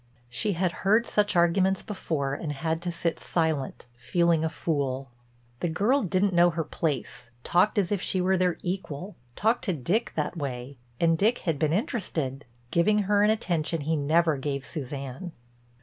[0.29, 5.11] She had heard such arguments before and had to sit silent, feeling a fool.
[5.59, 9.73] The girl didn't know her place, talked as if she were their equal, talked to
[9.73, 14.65] Dick that way, and Dick had been interested, giving her an attention he never gave
[14.65, 15.33] Suzanne.